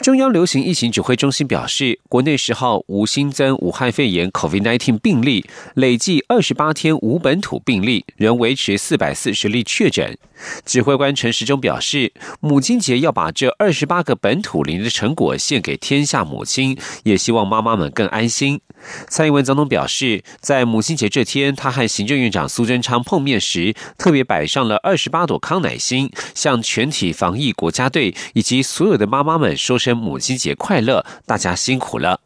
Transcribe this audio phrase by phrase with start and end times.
[0.00, 5.44] 中央流行疫情指挥中心表示，国内十号无新增武汉肺炎 （COVID-19） 病例，
[5.74, 10.18] 累计二十八天无本土病例，仍维持四百四十例确诊。
[10.66, 18.60] 指挥官陈时中表示，母亲节要把这二十八个本土零的成果献给天下母亲，也希望妈妈们更安心。
[19.08, 32.20] 蔡英文总统表示，在母亲节这天，他和行政院长苏贞昌碰面时，特别摆上了二十八朵康乃馨，向全体防疫国家队以及所有的妈妈们说声母亲节快乐，大家辛苦了。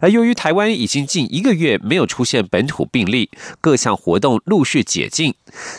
[0.00, 3.30] 而由于台湾已经近一个月没有出现本土病例，
[3.60, 5.34] 各项活动陆续解禁。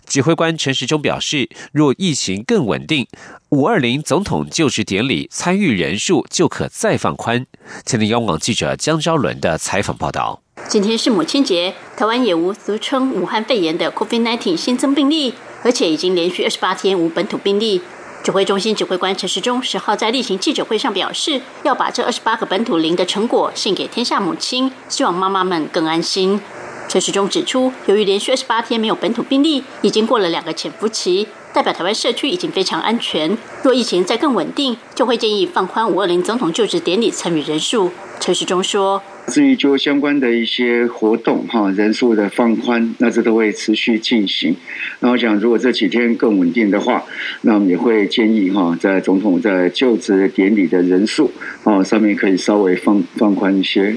[0.07, 3.07] 指挥官陈时中表示，若疫情更稳定，
[3.49, 7.45] 五二零总统就职典礼参与人数就可再放宽。
[7.85, 10.41] 前天央广记者江昭伦的采访报道。
[10.67, 17.81] 今天是母亲节，台湾也无俗称武汉肺炎的 COVID-19 新增病例，而且已经连续二十八天无本土病例。
[18.23, 26.39] 指挥中心指挥官陈时中十号在例行记者会上表示，要把这二十八个本土零的成果献给天下母亲，希望妈妈们更安心。
[26.87, 33.37] 陈时中指出，由于连续二十八天没有本土病例，已经过了两个潜伏期，代表台湾社区已经非常安全。
[33.61, 37.91] 若疫情再更稳定，就会建议放宽五二零总统就职典礼参与人数。
[38.21, 39.01] 陈时中说。
[39.27, 44.55] 至于就相关的一些活动，哈，人数的放宽，那这都会持续进行。
[44.99, 47.03] 那我想，如果这几天更稳定的话，
[47.41, 51.31] 那我们也会建议哈，在总统在就职典礼的人数，
[51.63, 53.95] 哦，上面可以稍微放放宽一些。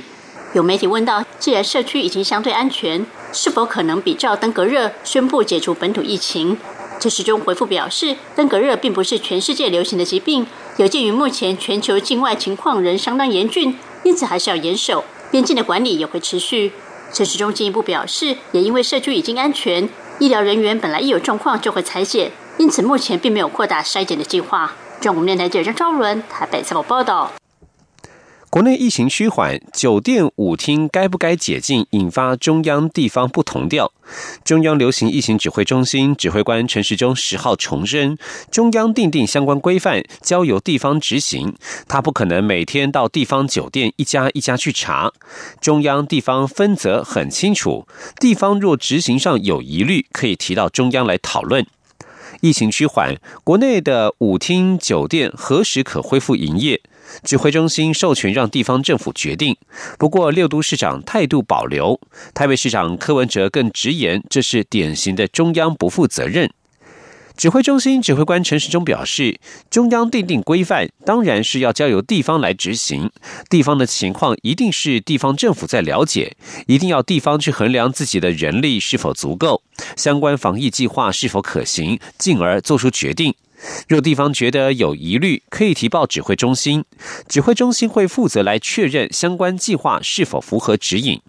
[0.54, 6.56] 有媒体问到，既然社区已经相对安全，是否可能比照登革热宣布解除本土疫情？
[6.98, 10.46] 这时中回复表示，登革热并不是全世界流行的疾病，
[10.78, 13.74] 有鉴于目前全球境外情况仍相当严峻，
[14.04, 15.04] 因此还是要严守。
[15.30, 16.72] 边境的管理也会持续。
[17.12, 19.88] 陈时中进一步表示，也因为社区已经安全，
[20.18, 24.72] 医疗人员本来一有状况就会裁剪，因此目前并没有扩大筛检的计划。
[25.00, 27.32] 中国面台记者张昭伦台北采访报道。
[28.56, 33.92] 国内疫情趋缓，酒店舞厅该不该解禁，引发中央地方不同调。
[34.44, 38.16] 中央流行疫情指挥中心指挥官陈时中十号重申，
[38.50, 41.54] 中央定定相关规范，交由地方执行。
[41.86, 45.12] 他不可能每天到地方酒店一家一家去查。
[45.60, 47.86] 中央地方分责很清楚，
[48.18, 51.66] 地方若执行上有疑虑，可以提到中央来讨论。
[52.40, 56.80] 疫情趋缓，国内的舞厅酒店何时可恢复营业？
[57.22, 59.56] 指挥中心授权让地方政府决定，
[59.98, 62.00] 不过六都市长态度保留。
[62.34, 66.50] 台北市长柯文哲更直言，这是典型的中央不负责任。
[67.36, 73.10] 指挥中心指挥官陈时中表示，中央定定规范，当然是要交由地方来执行。
[73.50, 76.34] 地方的情况一定是地方政府在了解，
[76.66, 79.60] 一定要地方去衡量自己的人力是否足够，
[79.96, 83.34] 相关防疫计划是否可行，进而做出决定。
[83.88, 86.84] 若地方觉得有疑虑，可以提报指挥中心，
[87.28, 91.20] 指挥中心会负责来确认相关计划是否符合指引。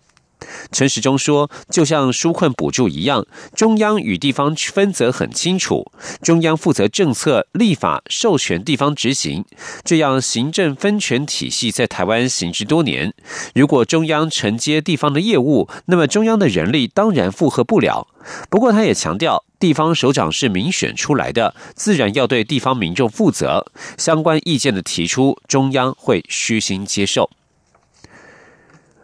[0.72, 9.44] 陈时中说：“就像纾困补助一样，中央与地方分责很清楚，中央负责政策立法，授权地方执行，
[9.84, 13.14] 这样行政分权体系在台湾行之多年。
[13.56, 18.08] 如果中央承接地方的业务，那么中央的人力当然负荷不了。
[18.50, 23.66] 不过，他也强调。”地方首长是民选出来的，自然要对地方民众负责。
[23.98, 27.32] 相关意见的提出，中央会虚心接受。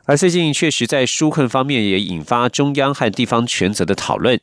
[0.06, 4.38] 而最近确实在纾困方面也引发中央和地方权责的讨论。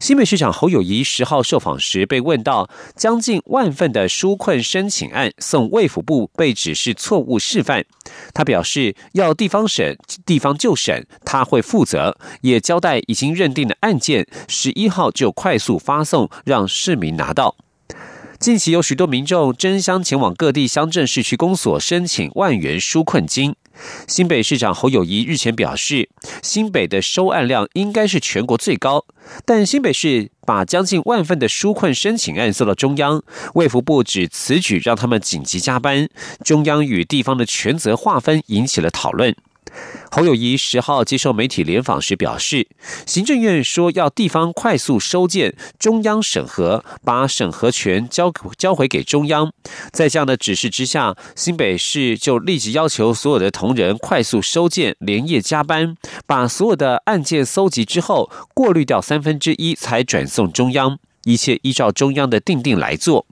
[0.00, 7.84] 新北市长侯友谊十号受访时被问到，将近万份的纾困申请案送卫福部被指是错误示范，
[8.32, 17.56] 他表示要地方审，地方就审，他会负责，也交代已经认定的案件十一号就快速发送，让市民拿到。
[18.40, 23.54] 近期有许多民众争相前往各地乡镇市区公所申请万元纾困金。
[24.06, 26.08] 新北市长侯友谊日前表示，
[26.42, 29.04] 新北的收案量应该是全国最高，
[29.44, 33.22] 但新北市把将近万份的纾困申请案送到中央，
[33.54, 36.08] 卫福部指此举让他们紧急加班，
[36.44, 39.34] 中央与地方的权责划分引起了讨论。
[40.10, 42.68] 侯友谊十号接受媒体联访时表示，
[43.06, 49.50] 行政院说要地方快速收件，中央审核，把审核权交交回给中央。
[49.90, 55.96] 在这样的指示之下，新北市就立即要求所有的同仁快速收件，连夜加班，
[56.26, 60.98] 把所有的案件搜集之后，过滤掉三分之一，才转送中央。
[61.24, 63.26] 一切依照中央的定定来做。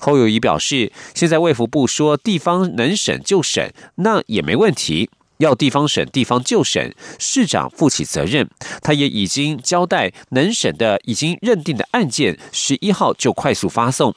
[0.00, 5.08] 侯友谊表示，现在卫福部说地方能审就审，那也没问题。
[5.42, 8.48] 要地方审，地方就审，市长负起责任。
[8.80, 14.14] 他也已经交代，能审的已经认定的案件，十一号就快速发送。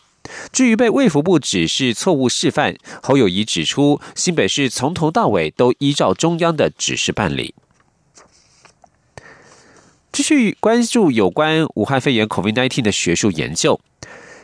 [0.51, 7.53] 至于被卫福部指示错误示范，侯友谊指出，新北市从头到尾都依照中央的指示办理。
[10.11, 13.79] 继续关注有关武汉肺炎 COVID-19 的学术研究。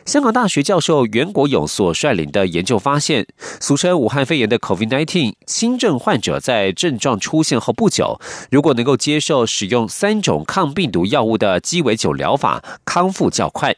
[0.04, 3.26] 香港大学教授袁国勇所率领的研究发现，
[3.60, 8.20] 俗称武汉肺炎的 COVID-19 轻症患者在症状出现后不久，
[8.50, 13.76] 如果能够接受使用三种抗病毒药物的鸡尾酒疗法，康复较快。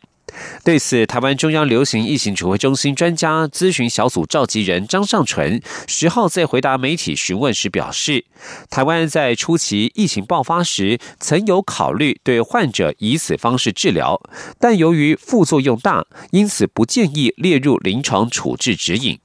[0.64, 8.24] 对此，台湾中央流行疫情指挥中心专家咨询小组召集人张尚纯十号在回答媒体询问时表示，
[8.68, 14.20] 台湾在初期疫情爆发时曾有考虑对患者以此方式治疗，
[14.58, 19.18] 但由于副作用大，因此不建议列入临床处置指引。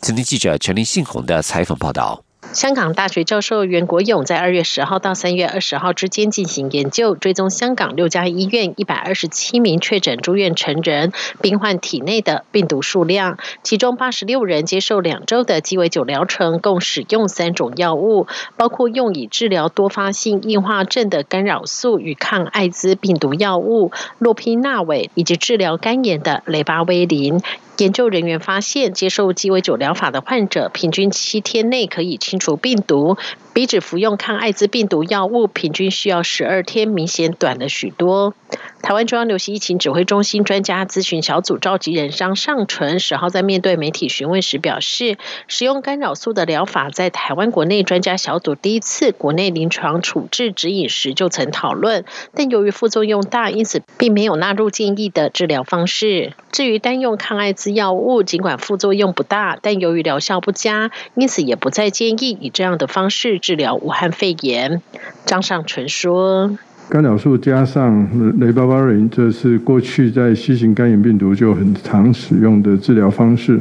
[0.00, 2.25] 曾经记者陈林信宏的采访报道。
[2.56, 11.12] 香港大学教授袁国勇在二月十号到三月二十号之间进行研究，追踪香港六家医院一百二十七名确诊住院成人
[11.42, 18.26] 病患体内的病毒数量，其中八十六人接受两周的鸡尾酒疗程，共使用三种药物，
[18.56, 27.42] 包括用以治疗多发性硬化症的干扰素与抗艾滋病毒药物洛匹那韦，以及治疗肝炎的雷巴威林。
[27.78, 33.16] 研究人员发现，接受鸡尾酒疗法的患者，平均七天内可以清除病毒，
[33.52, 38.34] 比只服用抗艾滋病毒药物平均需要十二天明显短了许多。
[38.82, 45.18] 台湾中央流行疫情指挥中心专家咨询小组召集人张尚纯十号在面对媒体询问时表示，
[45.48, 56.32] 使用干扰素的疗法在台湾国内专家小组第一次国内临床处置指引时就曾讨论，但由于副作用大，因此并没有纳入建议的治疗方式。
[56.52, 64.82] 至于单用抗艾滋药物，尽管副作用不大，但由于疗效不佳，因此也不再建议以这样的方式治疗武汉肺炎。
[65.24, 66.58] 张尚纯说。
[66.88, 73.58] 干扰素加上雷巴巴林，这是过去在新型肝炎病毒就很常使用的治疗方式。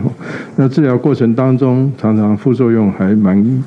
[0.57, 3.63] 那治疗过程当中，常常副作用还蛮。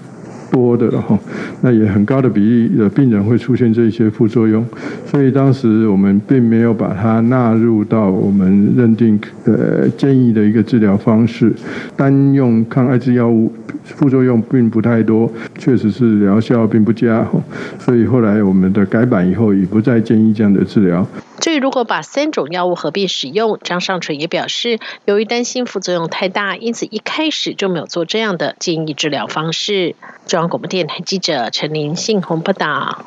[0.50, 1.18] 多的了哈，
[1.60, 4.64] 那也很高的比例的病人会出现这些副作用，
[5.06, 11.52] 所以当时我们并没有把它纳入到我们认定呃建议的一个治疗方式。
[11.96, 13.52] 单用抗艾滋药物
[13.84, 17.26] 副作用并不太多，确实是疗效并不佳，
[17.78, 21.06] 所以后来我们的改版以后也不再建议这样的治疗。
[21.40, 29.94] 至于如果把三种药物合并使用，张尚纯也表示，由于担心副作用太大，因此一开始就没有做这样的建议治疗方式。
[30.26, 33.06] 中央广播电台记者陈琳信鸿报道。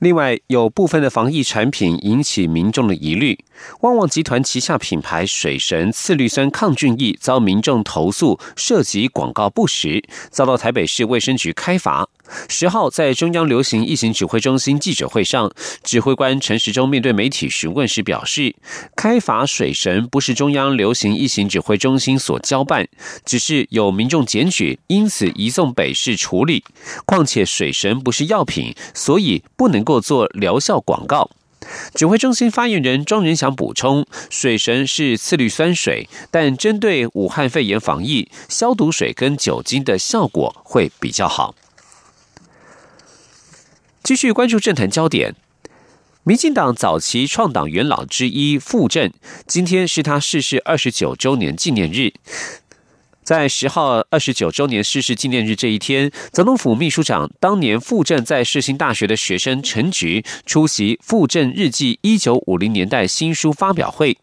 [0.00, 3.38] 另外，有部分的防疫产品引起民众的疑虑。
[3.82, 12.08] 旺旺集团旗下品牌水神次氯酸抗菌液遭民众投诉涉及广告不实，遭到台北市卫生局开罚。
[12.48, 15.50] 十号在中央流行疫情指挥中心记者会上，
[15.82, 18.54] 指挥官陈时中面对媒体询问时表示，
[18.94, 22.86] 开罚水神不是中央流行疫情指挥中心所交办，
[23.24, 26.64] 只是有民众检举，因此移送北市处理。
[27.06, 30.02] 况且水神不是药品，所以不能够。
[30.02, 31.30] 做疗效广告，
[31.94, 41.54] 指挥中心发言人庄仁祥补充：水神是次氯酸水，但针对武汉肺炎防疫，消毒水跟酒精的效果会比较好。
[44.02, 45.36] 继续关注政坛焦点，
[46.24, 49.12] 民进党早期创党元老之一傅政，
[49.46, 52.12] 今天是他逝世二十九周年纪念日。
[53.22, 64.18] 在十号二十九周年逝世纪念日这一天，总统府秘书长当年傅政在世新大学的学生陈菊出席《傅政日记一九五零年代新书发表会。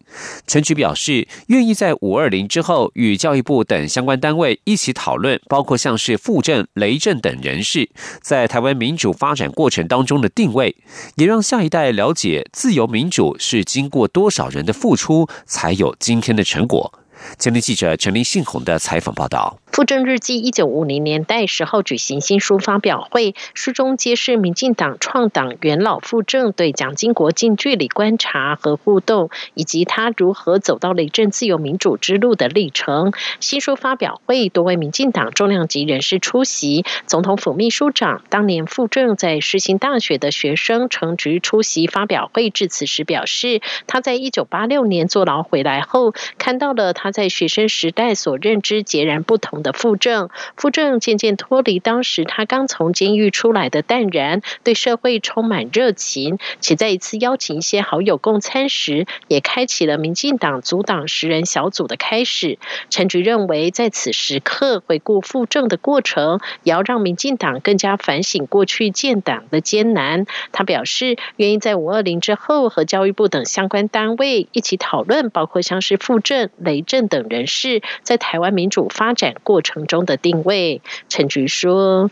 [0.45, 7.89] 陈菊表示，愿意在五二零之后与教育部等相关单位一起讨论，包括像是傅政、雷震等人士
[8.21, 10.75] 在台湾民主发展过程当中的定位，
[11.15, 16.93] 也让下一代了解自由民主是经过多少人的付出才有今天的成果。
[17.37, 19.57] 今天记者陈林信宏的采访报道。
[19.75, 33.13] 《傅政日记》一九五零年代时候举行新书发表会，书中揭示民进党创党元老傅政对蒋经国近距离观察和互动，以及他如何走到雷震自由民主之路的历程。
[33.39, 49.73] 新书发表会多位民进党重量级人士出席，总统府秘书长当年傅政在世新大学的学生程菊出席发表会致辞时表示，他在一九八六年坐牢回来后，看到了他在学生时代所认知截然不同的。
[49.73, 62.57] 傅政，傅政渐渐脱离当时他刚从监狱出来的淡然，对社会充满热情，且在一次邀请一些好友共餐时，也开启了民进党阻挡十人小组的开始。
[62.89, 70.25] 陈菊认为，在此时刻回顾傅政的过程，也要让民进党更加反省过去建党的艰难。
[70.51, 79.61] 他表示，愿意在五二零之后和教育部等相关单位一起讨论，包括像是傅政、雷政等人士在台湾民主发展过。
[79.69, 82.09] 程中的定位，陈菊说：“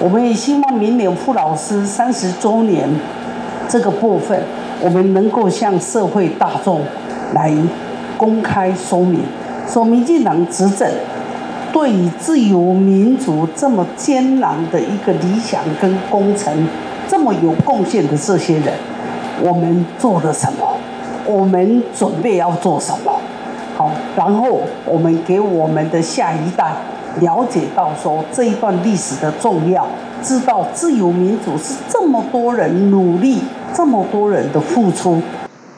[0.00, 2.88] 我们也希望明年傅老师三十周年
[3.68, 4.42] 这个部分，
[4.80, 6.80] 我们能够向社会大众
[7.32, 7.54] 来
[8.16, 9.20] 公开说明，
[9.68, 10.90] 说民进党执政
[11.72, 16.66] 对于自由民主这么艰难的一个理想跟工程，
[17.06, 18.74] 这么有贡献的这些人，
[19.42, 20.76] 我们做了什么？
[21.24, 23.12] 我们准备要做什么？”
[23.76, 26.72] 好，然后我们给我们的下一代
[27.20, 29.86] 了解到说这一段历史的重要，
[30.22, 33.42] 知道自由民主是这么多人努力，
[33.74, 35.20] 这么多人的付出。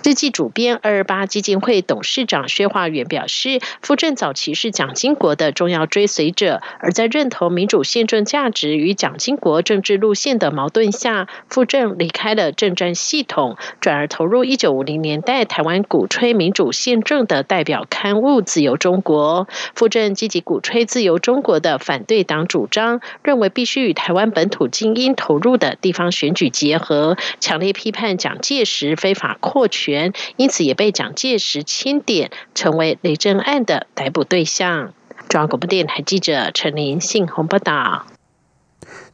[0.08, 19.46] 日记主编二二八基金会董事长薛化元表示，傅政早期是蒋经国的重要追随者，而在认同民主宪政价值与蒋经国政治路线的矛盾下，傅政离开了政战系统，转而投入一九五零年代台湾鼓吹民主宪政的代表刊物《自由中国》。
[19.74, 29.97] 傅政积极鼓吹自由中国的反对党主张，认为必须与台湾本土精英投入的地方选举结合，强烈批判蒋介石非法扩权。
[30.36, 34.92] 因此也被蒋介石钦点，成为雷震案的逮捕对象。
[35.28, 38.06] 中央广播电台记者陈林信鸿报道。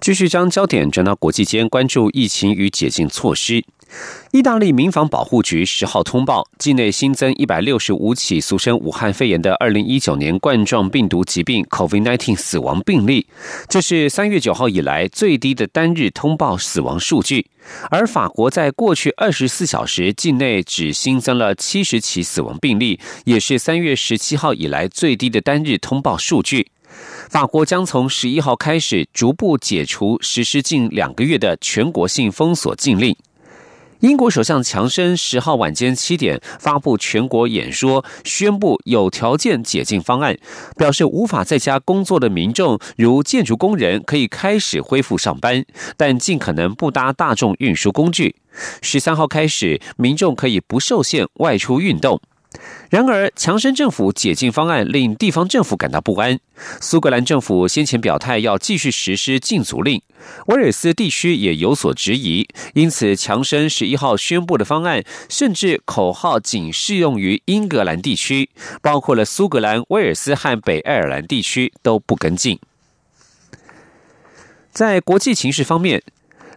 [0.01, 3.65] 继续将焦点转到国际间，关注疫情与解禁措施。
[4.33, 13.27] 意大利民防保护局十号通报，境内新增一百六十五起俗称武汉肺炎的二零一九年冠状病毒疾病 （COVID-19） 死亡病例，
[13.69, 17.47] 这是三月九号以来最低的单日通报死亡数据。
[17.91, 26.69] 而法国在过去二十四小时境内只新增了七十起死亡病例，也是三月十七号以来最低的单日通报数据。
[27.29, 33.17] 法国将从十一号开始逐步解除实施近两个月的全国性封锁禁令。
[34.05, 40.37] 英国首相强生十号晚间七点发布全国演说，宣布有条件解禁方案，
[40.77, 45.65] 表示无法在家工作的民众，如建筑工人，可以开始恢复上班，
[45.97, 48.37] 但尽可能不搭大众运输工具。
[48.83, 52.21] 十三号开始，民众可以不受限外出运动。
[52.91, 56.39] 然而，强生政府解禁方案令地方政府感到不安。
[56.81, 60.01] 苏格兰政府先前表态要继续实施禁足令，
[60.47, 62.47] 威尔斯地区也有所质疑。
[62.75, 72.61] 因此，强生十一号宣布的方案，甚至口号仅适用于英格兰地区，包括了苏格兰、威尔斯和北爱尔兰地区都不跟进。
[74.71, 76.03] 在国际情势方面。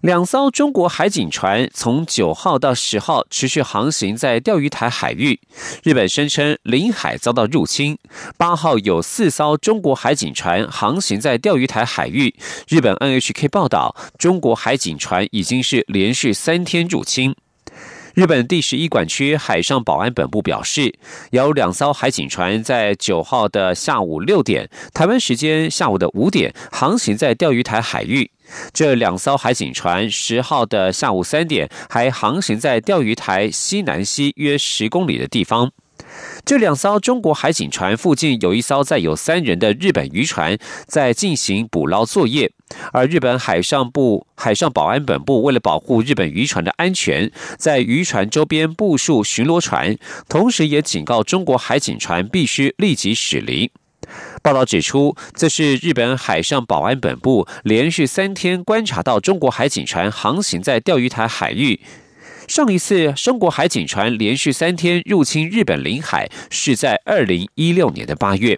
[0.02, 5.40] 两艘中国海警船从九号到十号持续航行在钓鱼台海域，
[5.84, 7.98] 日本声称领海遭到入侵。
[8.38, 12.36] 八号有四艘中国海警船航行在钓鱼台海域，
[12.68, 17.36] 日本 NHK 报道，中国海警船已经是连续三天入侵。
[18.14, 20.96] 日本第十一管区海上保安本部表示，
[21.30, 28.32] 有两艘海警船在九号的下午六点（台湾时间下午的五点）航行在钓鱼台海域。
[28.74, 35.72] 这两艘海警船十号的下午三点还航行在钓鱼台西南西约十公里的地方。
[36.46, 42.52] 这两艘中国海警船附近有一艘载有三人的日本渔船在进行捕捞作业，
[42.94, 49.98] 而日本海上部海上保安本部为了保护日本渔船的安全，在渔船周边部署巡逻船，
[50.30, 53.70] 同时也警告中国海警船必须立即驶离。
[54.48, 61.82] 报道指出，这是日本海上保安本部连续三天观察到中国海警船航行在钓鱼台海域。
[62.48, 68.58] 上一次中国海警船连续三天入侵日本领海，是在二零一六年的八月。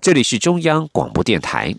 [0.00, 1.76] 这里是中央广播电台，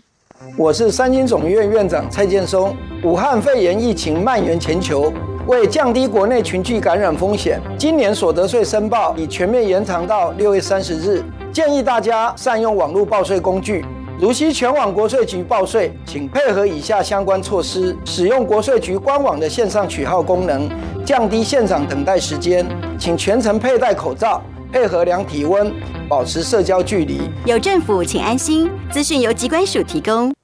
[0.56, 2.76] 我是三军总院院长蔡建松。
[3.04, 5.12] 武汉肺炎疫情蔓延全球，
[5.46, 11.22] 为降低国内群聚感染风险，今年所得税申报已全面延长到六月三十日。
[11.52, 13.84] 建议大家善用网络报税工具，
[14.18, 20.68] 如需全网国税局报税，请配合以下相关措施：使用国税局官网的线上取号功能，
[21.04, 22.66] 降低现场等待时间。
[22.98, 24.40] 请全程佩戴口罩，
[24.72, 25.70] 配合量体温，
[26.08, 27.20] 保持社交距离。
[27.44, 28.70] 有政府，请安心。
[28.90, 30.34] 资讯由机关署提供。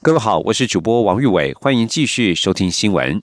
[0.00, 3.20] 各位好，我是主播王玉伟，欢迎继续收听新闻。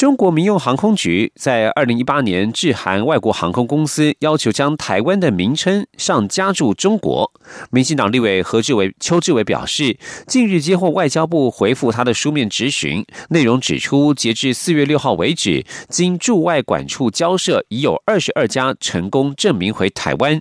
[0.00, 7.30] 中国民用航空局在二零一八年致函外国航空公司，要求将台湾的名称上加注中国。
[7.70, 20.40] 民进党立委何志伟、邱志伟表示，近日接获外交部回复他的书面质询，内容指出，截至四月六号为止，经驻外管处交涉已有二十二家成功证明回台湾。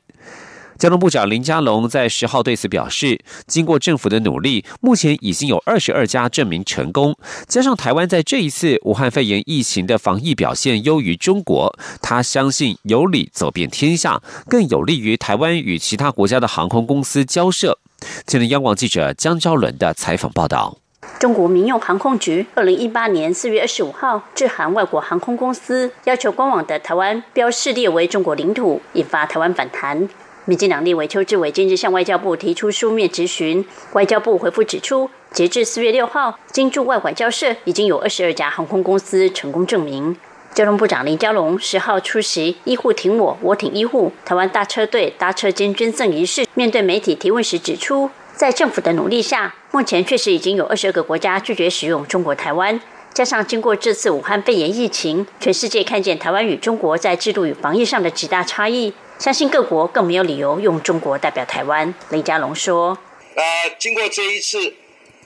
[0.79, 7.13] 交通部长林佳龙在十号对此表示，经过政府的努力，目前已经有二十二家证明成功。
[7.49, 17.77] 加上台湾在这一次武汉肺炎疫情的防疫表现优于中国，他相信有理走遍天下，更有利于台湾与其他国家的航空公司交涉。
[18.25, 20.77] 听央广记者江昭伦的采访报道。
[21.19, 30.07] 中国民用航空局二零一八年四月二十五号致函外国航空公司，要求官网的台湾标示列为中国领土，引发台湾反弹。
[30.49, 33.63] 民进党立委邱志伟今日向外交部提出书面质询，
[33.93, 40.17] 外交部回复指出，截至四月六号，经驻外管交涉已经有二十二家航空公司成功证明。
[40.55, 52.81] 交通部长林佳龙十号出席“医护挺我，我挺医护”台湾大车队搭车间捐赠仪式，面对媒体提问时指出，在政府的努力下，目前确实已经有二十二个国家拒绝使用中国台湾。
[53.13, 58.91] 加上经过这次武汉肺炎疫情，全世界看见台湾与中国在制度与防疫上的极大差异。
[59.19, 61.93] 相信各国更没有理由用中国代表台湾。
[62.09, 62.97] 雷佳龙说
[63.35, 64.73] ：“那经过这一次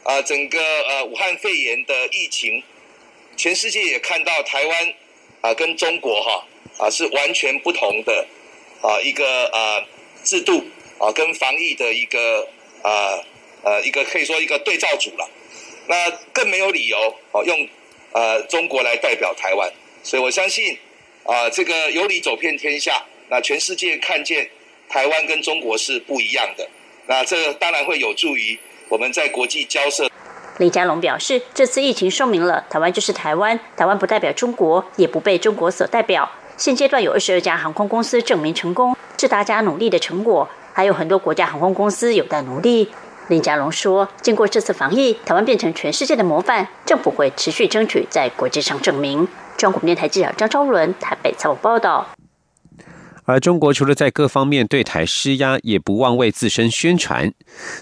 [0.01, 2.63] 啊，整个呃武汉肺炎的疫情，
[3.37, 4.93] 全世界也看到台湾
[5.41, 6.43] 啊跟中国哈
[6.79, 8.25] 啊是完全不同的
[8.81, 9.85] 啊一个啊
[10.23, 10.65] 制度
[10.97, 12.47] 啊跟防疫的一个
[12.81, 13.21] 啊
[13.63, 15.29] 呃一个可以说一个对照组了。
[15.85, 16.97] 那更没有理由
[17.31, 17.69] 哦用
[18.13, 19.71] 呃中国来代表台湾。
[20.01, 20.79] 所以我相信
[21.25, 24.47] 啊这个有理走遍天下。”那全世界看见
[24.87, 26.69] 台湾跟中国是不一样的，
[27.07, 28.59] 那这当然会有助于
[28.89, 30.07] 我们在国际交涉。
[30.59, 36.29] 李佳龙表示，这次疫情说明了台湾就是台湾，台湾不代表中国，也不被中国所代表。
[36.57, 42.91] 现阶段有二十二家航空公司证明成功，是大家努力的成果，还有很多国家航空公司有待努力。
[43.29, 49.27] 林佳龙说，经过这次防疫，台湾变成全世界的模范，政府会持续争取在国际上证明。
[49.57, 52.07] 中国电台记者张昭伦台北采访报道。
[53.25, 57.31] 而中国除了在各方面对台施压，也不忘为自身宣传。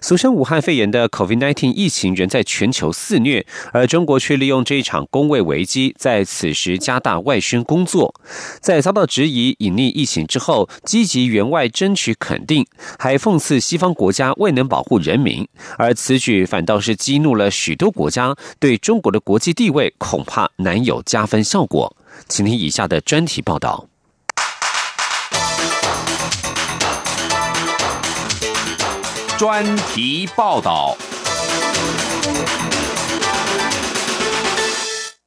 [0.01, 8.13] 俗称武汉肺炎的 COVID-19 疫情仍在全球肆虐，而中国却利用这一场工位危机，在此时加大外宣工作。
[8.59, 12.65] 在遭到质疑隐匿疫情之后，积极援外争取肯定，
[12.97, 15.47] 还讽刺西方国家未能保护人民。
[15.77, 21.95] 而此举反倒是激怒了许多国家，对中国的国际地位恐怕难有加分效果。
[22.27, 23.90] 请听以下的专题报道。
[29.41, 30.95] 专题报道：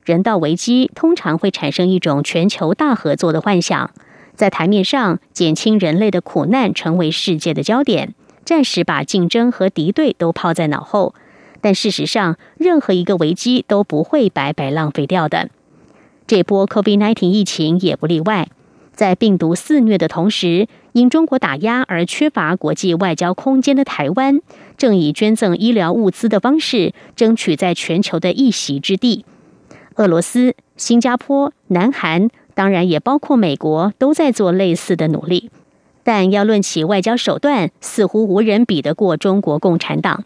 [0.05, 3.91] 人道危机通常会产生一种全球大合作的幻想，
[4.37, 11.13] 在台面上减轻人类的苦难成为世界的焦点，暂时把竞争和敌对都抛在脑后。
[11.61, 15.51] 但事实上，任何一个危机都不会白白浪费掉的。
[16.29, 18.47] 这波 COVID-19 疫情也不例外。
[18.95, 24.41] 在病毒肆虐的同时，因中国打压而缺乏国际外交空间的台湾，
[24.79, 29.25] 正以捐赠医疗物资的方式，争取在全球的一席之地。
[29.97, 35.51] 俄罗斯、新加坡、南韩，当然也包括美国，都在做类似的努力。
[36.05, 40.25] 但要论起外交手段，似乎无人比得过中国共产党。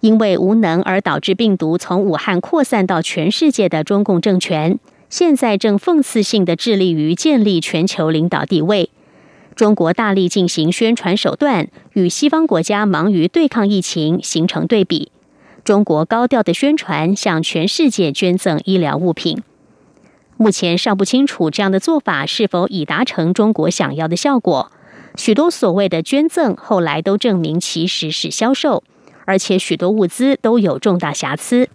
[0.00, 4.78] 因为无能而导致病毒从武汉扩散到全世界的中共政权。
[5.08, 8.90] 现在正讽刺性的致力于建立全球领导地位。
[9.54, 15.12] 中国大力进行宣传手段，与西方国家忙于对抗疫情形成对比。
[15.62, 19.42] 中国高调的宣传，向全世界捐赠医疗物品。
[20.36, 24.72] 目前尚不清楚这样的做法是否已达成中国想要的效果。
[25.16, 28.82] 许多所谓的捐赠，后来都证明其实是销售，
[29.26, 31.68] 而且许多物资都有重大瑕疵。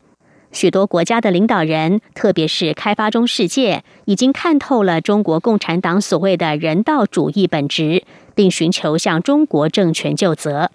[0.51, 10.71] 许多国家的领导人，特别是开发中世界，已经看透了中国共产党所谓的人道主义本质，并寻求向中国政权就责。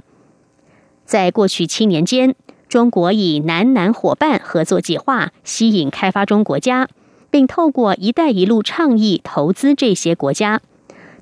[1.04, 2.34] 在过去七年间，
[2.68, 6.88] 中国以南南伙伴合作计划吸引开发中国家，
[7.30, 10.60] 并透过“一带一路”倡议投资这些国家。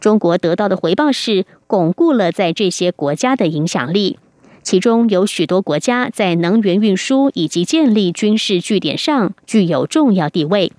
[0.01, 4.19] 中国得到的回报是巩固了在这些国家的影响力，
[4.63, 10.73] 其中有许多国家在能源运输以及建立军事据点上具有重要地位。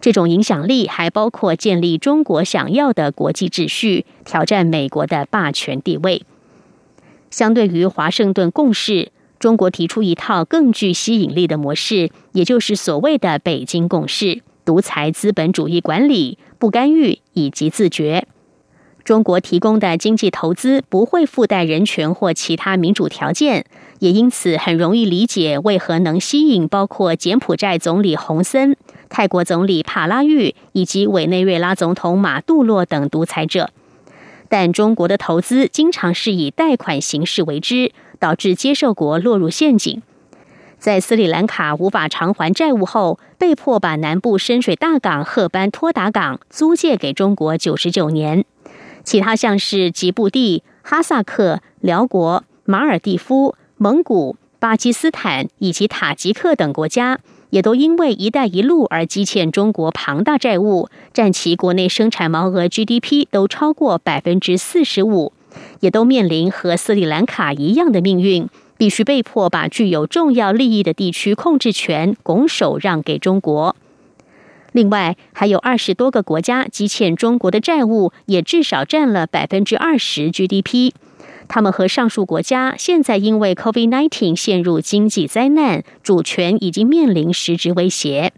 [0.00, 6.22] 这种影响力还包括建立中国想要的国际秩序，挑战美国的霸权地位。
[7.30, 18.26] 相对于华盛顿共识，中国提出一套更具吸引力的模式，也就是所谓的北京共识：独裁资本主义管理、不干预以及自觉。
[19.08, 23.64] 中国提供的经济投资不会附带人权或其他民主条件，
[24.00, 28.76] 也因此很容易理解为何能吸引包括柬埔寨总理洪森、
[29.08, 33.70] 泰国总理帕拉育以及委内瑞拉总统马杜洛等独裁者。
[34.50, 40.02] 但中国的投资经常是以贷款形式为之，导致接受国落入陷阱。
[40.78, 48.44] 在斯里兰卡无法偿还债务后，被迫把南部深水大港赫班托达港租借给中国九十九年。
[49.08, 57.18] 其他像是吉布地、哈萨克、辽国、马尔蒂夫、蒙古、巴基斯坦以及塔吉克等国家，
[57.48, 65.32] 也都因为“一带一路”而积欠中国庞大债务，占其国内生产毛额 GDP 都超过百分之四十五，
[65.80, 73.74] 也都面临和斯里兰卡一样的命运，必须被迫把具有重要利益的地区控制权拱手让给中国。
[74.78, 80.92] 另外，还有二十多个国家积欠中国的债务，也至少占了百分之二十 GDP。
[81.48, 88.32] 他们和上述国家现在因为 COVID-19 陷入经济灾难，主权已经面临实质威胁。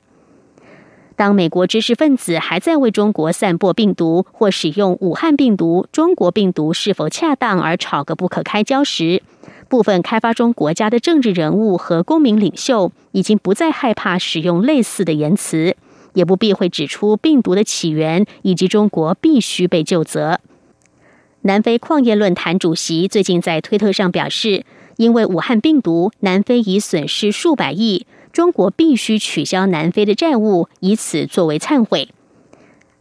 [1.15, 9.23] 当美国知识分子还在为中国散播病毒或使用武汉病毒、中国病毒是否恰当而吵个不可开交时，
[9.69, 15.77] 部分开发中国家的政治人物和公民领袖已经不再害怕使用类似的言辞。
[16.15, 20.41] 也不避讳指出病毒的起源，以及中国必须被救责。
[21.43, 24.65] 南非矿业论坛主席最近在推特上表示，
[24.97, 32.09] 因为武汉病毒，南非已损失数百亿，中国必须取消南非的债务，以此作为忏悔。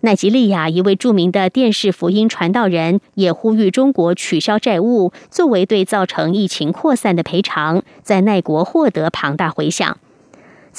[0.01, 9.97] 奈及利亚一位著名的电视福音传道人也呼吁中国取消债务，作为对造成疫情扩散的赔偿，在奈国获得庞大回响。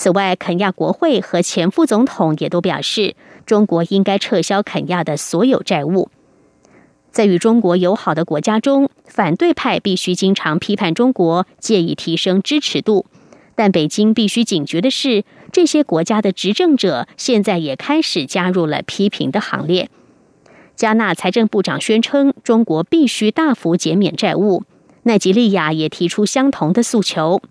[0.02, 6.08] 此外，肯亚国会和前副总统也都表示，中国应该撤销肯亚的所有债务。
[7.10, 13.04] 在与中国友好的国家中，反对派必须经常批判中国，借以提升支持度。
[13.54, 19.90] 但北京必须警觉的是，这些国家的执政者现在也开始加入了批评的行列。
[20.74, 24.62] 加纳财政部长宣称，中国必须大幅减免债务。
[25.02, 27.42] 奈及利亚也提出相同的诉求。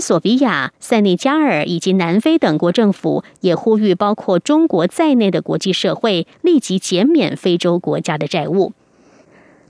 [0.00, 8.72] 索比亚、塞内加尔以及南非等国政府也呼吁，包括中国在内的国际社会立即减免非洲国家的债务。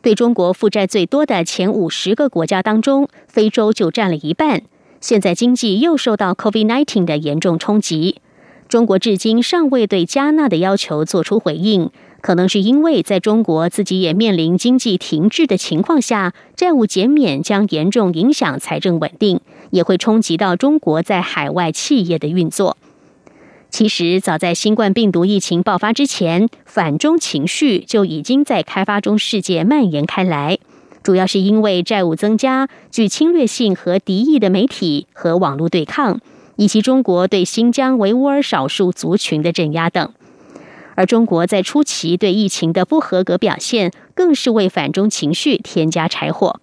[0.00, 4.62] 对中国负债最多的前五十个国家当中，非洲就占了一半。
[5.00, 8.20] 现在经济又受到 COVID-19 的严重冲击，
[8.68, 11.90] 中国至今尚未对加纳的要求做出回应。
[12.20, 22.76] 可能是因为在中国自己也面临经济停滞的情况下，债务减免将严重影响财政稳定，也会冲击到中国在海外企业的运作。
[23.70, 30.58] 其实，早在新冠病毒疫情爆发之前，反中情绪就已经在开发中世界蔓延开来，
[31.04, 36.20] 主要是因为债务增加、具侵略性和敌意的媒体和网络对抗，
[36.58, 40.12] 以及中国对新疆维吾尔少数族群的镇压等。
[40.96, 46.60] 而中国在初期对疫情的不合格表现，更是为反中情绪添加柴火。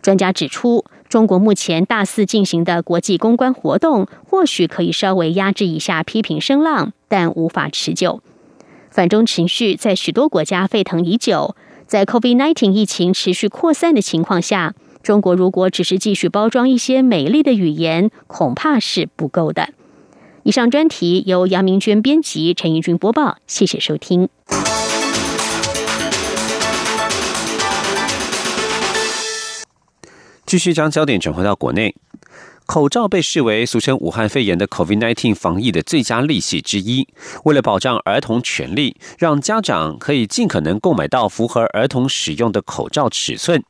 [0.00, 8.22] 专家指出，中国目前大肆进行的国际公关活动，或许可以稍微压制一下批评声浪，但无法持久。
[8.90, 11.56] 反中情绪在许多国家沸腾已久，
[11.88, 19.70] 在 COVID-19 疫情持续扩散的情况下，中国如果只是继续包装一些美丽的语言，恐怕是不够的。
[20.42, 23.38] 以上专题由杨明娟编辑，陈怡君播报。
[23.46, 24.28] 谢谢收听。
[30.46, 31.94] 继续将焦点转回到国内。
[32.66, 37.08] 口罩被视为俗称武汉肺炎的 COVID-19 防疫的最佳利器之一。
[37.44, 43.64] 为了保障儿童权利，让家长可以尽可能购买到符合儿童使用的口罩尺寸，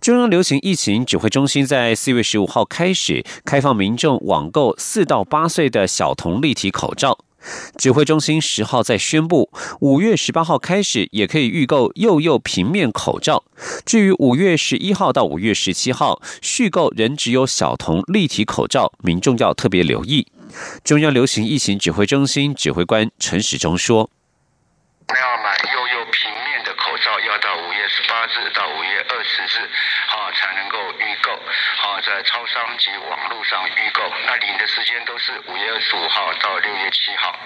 [0.00, 7.18] 中央流行疫情指挥中心在四月十五号开始开放民众网购四到八岁的小童立体口罩。
[7.76, 9.50] 指挥中心十号再宣布，
[9.80, 13.44] 五月十八号开始也可以预购幼幼平面口罩。
[13.84, 20.26] 至于五月十一号到五月十七号续购仍只有小童立体口罩，民众要特别留意。
[20.82, 24.08] 中央流行疫情指挥中心指挥官陈时中说
[25.08, 26.43] ：“要买幼幼平面的
[26.94, 29.68] 口罩，要到五月十八日到五月二十日，
[30.10, 31.32] 啊才能够预购。
[31.32, 37.36] 啊在超商及网络上预购，那领的时间都是五月二十五号到六月七号。”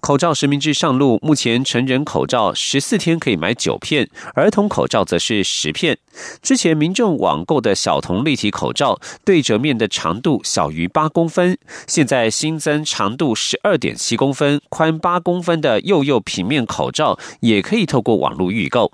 [0.00, 5.98] 口罩实名制上路，目前成人口罩十四天可以买九片，儿童口罩则是十片。
[6.42, 18.90] 之前民众网购的小童立体口罩，对折面的长度小于八公分，现在新增长度十二点七公分、宽八公分的幼幼平面口罩，也可以透过网络预购。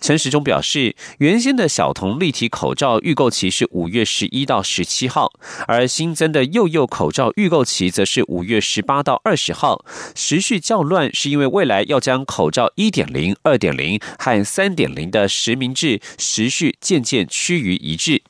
[0.00, 5.32] 陈时中表示，原先的小童立体口罩预购期是五月十一到十七号，
[5.66, 9.84] 而新增的幼幼口罩预购期则是五月十八到二十号。
[10.14, 18.22] 时序较乱，是因为未来要将口罩一点零、二点零和三点零的实名制时序渐渐趋于一致。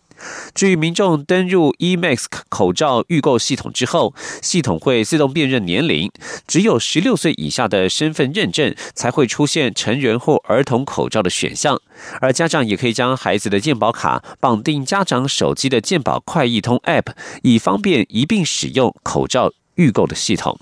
[0.55, 6.11] 至于民众登入 eMask 口罩预购系统之后，系统会自动辨认年龄，
[6.47, 11.81] 只有十六岁以下的身份认证才会出现成人或儿童口罩的选项，
[12.21, 20.59] 而家长也可以将孩子的健保卡绑定家长手机的健保快易通 App，以方便一并使用口罩预购的系统。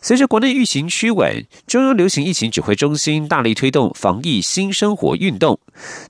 [0.00, 5.58] 随着国内疫情趋稳，中央流行疫情指挥中心大力推动防疫新生活运动。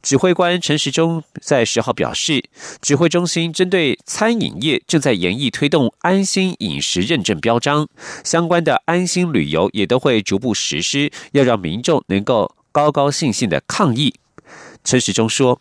[0.03, 2.44] 指挥官陈时中在十号表示，
[2.83, 7.88] 指挥中心针对餐饮业正在研议推动安心饮食认证标章，
[8.22, 14.14] 相关的安心旅游也都会逐步实施，要让民众能够高高兴兴的抗疫。
[14.85, 15.61] 陈时中说：“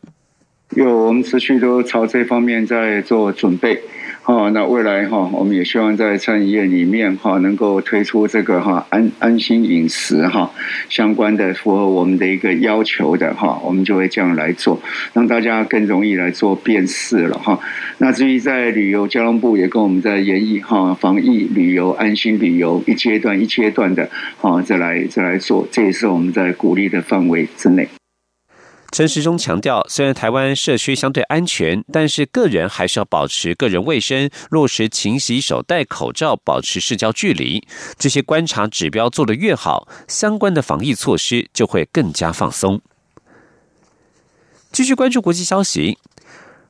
[0.75, 3.81] 有我们持续都朝这方面在做准备。”
[4.27, 10.51] 哦，那未来哈，我们也希望在餐饮业里面哈，能够推出这个哈安安心饮食哈
[10.89, 14.81] 相关的符合我们的一个要求的哈，我们就会这样来做，
[15.13, 17.57] 让大家更容易来做辨识了哈。
[17.99, 24.09] 那至于在旅游，交通部也跟我们在研议哈，防疫旅游、安心旅游一阶段一阶段的
[24.41, 27.87] 哈，再来再来做，这也是我们在鼓励的范围之内。
[28.91, 37.67] 陈时中强调，虽然台湾社区相对安全，但是个人还是要保持个人卫生，落实勤洗手、戴口罩、保持社交距离。
[37.97, 42.81] 这些观察指标做得越好，相关的防疫措施就会更加放松。
[44.71, 45.97] 继续关注国际消息。《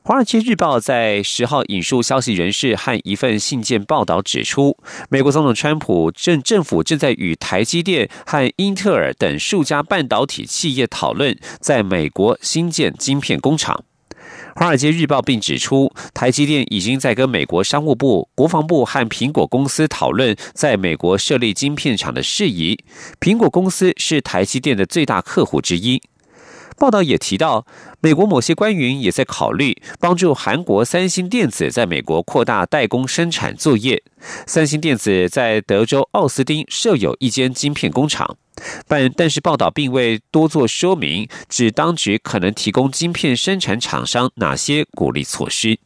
[0.08, 4.74] 华尔街日报》在十号引述消息人士和一份信件报道指出，
[5.10, 13.84] 美国总统川普正政府正在与台积电和英特尔等数家半导体企业讨论在美国新建晶片工厂。
[14.58, 22.82] 《华尔街日报》并指出，台积电已经在跟美国商务部、国防部和苹果公司讨论在美国设立晶片厂的事宜。
[23.20, 26.00] 苹果公司是台积电的最大客户之一。
[26.78, 27.66] 报道也提到，
[28.00, 34.02] 美国某些官员也在考虑帮助韩国三星电子在美国扩大代工生产作业。
[34.46, 38.36] 三星电子在德州奥斯汀设有一间晶片工厂，
[38.86, 45.78] 但但是报道并未多做说明，指当局可能提供晶片生产厂商哪些鼓励措施。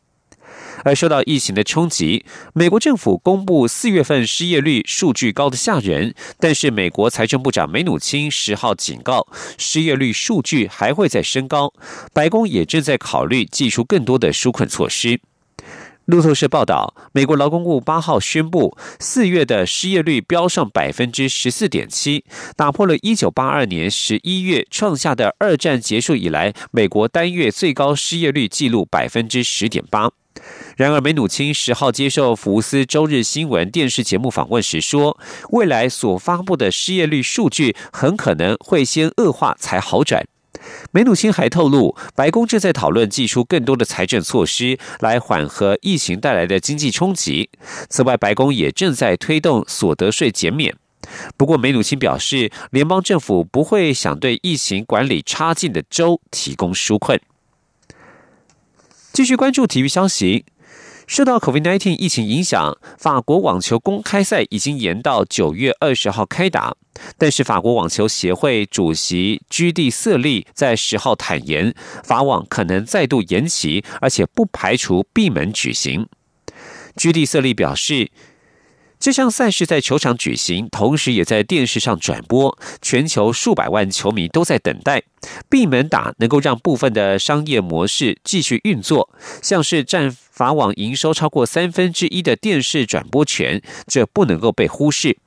[0.85, 9.27] 而受到疫情的冲击，美国政府公布四月份失业率数据高的吓人，但是美国财政部长梅努钦十号警告，
[9.59, 11.73] 失业率数据还会再升高。
[12.13, 15.21] 白宫也正在考虑寄出更多的纾困措施。
[16.07, 22.25] 路透社报道，美国劳工部八号宣布，四月的失业率飙上百分之十四点七，
[22.57, 30.11] 打破了一九八二年十一月创下的二战结束以来美国单月最高失业率纪录百分之十点八。
[30.77, 35.19] 然而，梅努钦十号接受福斯周日新闻电视节目访问时说，
[35.51, 40.27] 未来所发布的失业率数据很可能会先恶化才好转。
[40.93, 47.51] 梅努钦还透露，白宫正在讨论寄出更多的财政措施来缓和疫情带来的经济冲击。
[47.89, 50.75] 此外，白宫也正在推动所得税减免。
[51.37, 57.21] 不过，梅努钦表示，联邦政府不会想对疫情管理差劲的州提供纾困。
[59.13, 60.47] 继续关注体育消息。
[61.07, 66.77] 受到 COVID-19 疫情影响，法国网球公开赛已经延到九月二十号开打。
[67.19, 76.07] 但是，法国网球协会主席居蒂瑟利在十号坦言，法网可能再度延期，而且不排除闭门举行。
[76.97, 78.11] 居蒂瑟利表示。
[79.03, 85.03] 这项赛事在球场举行，同时也在电视上转播，全球数百万球迷都在等待。
[85.51, 89.11] 闭门打能够让部分的商业模式继续运作，
[89.43, 95.19] 像是占法网营收超过三分之一的电视转播权，这不能够被忽视。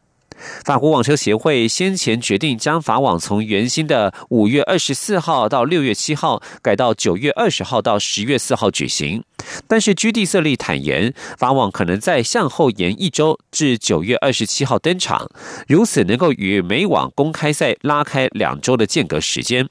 [0.64, 9.24] 法国网球协会先前决定将法网从原先的五月二十四号到六月七号改到九月二十号到十月四号举行，
[9.68, 15.30] 但是居地瑟利坦言，法网可能再向后延一周至九月二十七号登场，
[15.68, 19.70] 如此能够与美网公开赛拉开两周的间隔时间。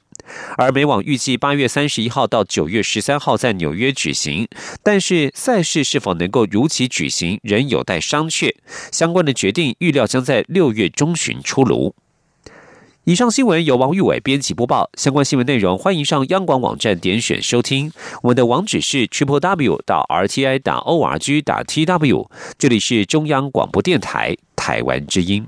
[0.57, 4.47] 而美网预计八月三十一号到九月十三号在纽约举行，
[4.83, 8.53] 但是赛事是否能够如期举行仍有待商榷。
[8.91, 11.95] 相关的决定预料将在六月中旬出炉。
[13.07, 17.91] 以上新闻由王玉伟编辑播报，相关新闻内容欢迎上央广网站点选收听。
[18.23, 22.31] 我们的网址是 triple w 到 r t i 打 o r g 打 t w。
[22.57, 25.45] 这里是中央广播电台台湾之音。